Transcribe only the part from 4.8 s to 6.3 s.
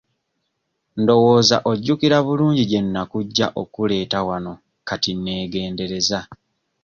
kati neegendereza.